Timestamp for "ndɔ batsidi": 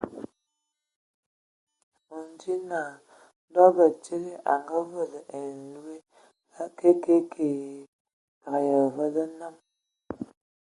3.49-4.31